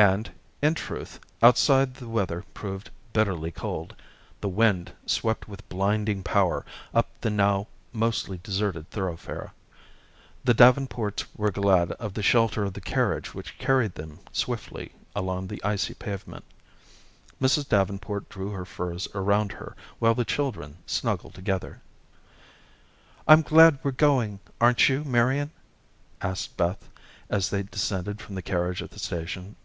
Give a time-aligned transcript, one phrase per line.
[0.00, 0.30] And,
[0.62, 3.96] in truth, outside the weather proved bitterly cold.
[4.40, 9.52] The wind swept with blinding power up the now mostly deserted thoroughfare.
[10.44, 15.48] The Davenports were glad of the shelter of the carriage which carried them swiftly along
[15.48, 16.44] the icy pavement.
[17.42, 17.68] Mrs.
[17.68, 21.82] Davenport drew her furs around her, while the children snuggled together.
[23.26, 25.50] "I'm glad we're going, aren't you, Marian?"
[26.20, 26.88] asked Beth,
[27.28, 29.56] as they descended from the carriage at the station.